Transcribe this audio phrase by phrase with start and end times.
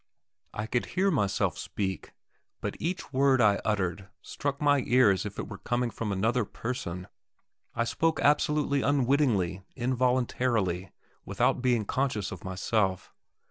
[0.51, 2.13] I could hear myself speak,
[2.59, 6.43] but each word I uttered struck my ear as if it were coming from another
[6.43, 7.05] person.
[7.75, 10.91] I spoke absolutely unwittingly, involuntarily,
[11.23, 13.13] without being conscious of myself.